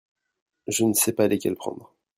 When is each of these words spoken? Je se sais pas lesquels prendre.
Je 0.67 0.83
se 0.83 0.93
sais 0.93 1.13
pas 1.13 1.27
lesquels 1.27 1.53
prendre. 1.55 1.93